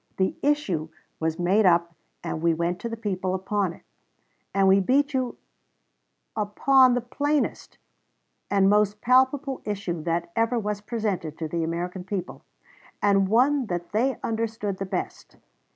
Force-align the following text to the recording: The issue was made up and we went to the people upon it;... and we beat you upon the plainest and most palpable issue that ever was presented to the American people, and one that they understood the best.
The 0.17 0.35
issue 0.41 0.89
was 1.19 1.37
made 1.37 1.63
up 1.63 1.93
and 2.23 2.41
we 2.41 2.55
went 2.55 2.79
to 2.79 2.89
the 2.89 2.97
people 2.97 3.35
upon 3.35 3.71
it;... 3.71 3.83
and 4.51 4.67
we 4.67 4.79
beat 4.79 5.13
you 5.13 5.37
upon 6.35 6.95
the 6.95 7.01
plainest 7.01 7.77
and 8.49 8.67
most 8.67 8.99
palpable 9.01 9.61
issue 9.63 10.01
that 10.01 10.31
ever 10.35 10.57
was 10.57 10.81
presented 10.81 11.37
to 11.37 11.47
the 11.47 11.63
American 11.63 12.03
people, 12.03 12.41
and 12.99 13.27
one 13.29 13.67
that 13.67 13.91
they 13.91 14.17
understood 14.23 14.79
the 14.79 14.87
best. 14.87 15.37